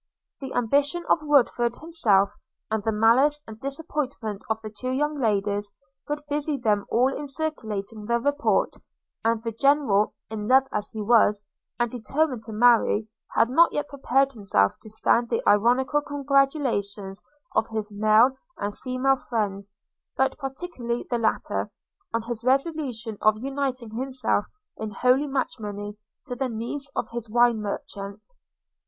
[0.39, 2.33] The ambition of Woodford himself,
[2.71, 5.71] and the malice and disappointment of the two young ladies,
[6.09, 8.77] would busy them all in circulating the report;
[9.23, 11.43] and the General, in love as he was,
[11.79, 17.21] and determined to marry, had not yet prepared himself to stand the ironical congratulations
[17.55, 19.75] of his male and female friends,
[20.17, 21.69] but particularly the latter,
[22.11, 24.45] on his resolution of uniting himself
[24.77, 25.95] in holy matrimony
[26.25, 28.23] to the niece of his wine merchant.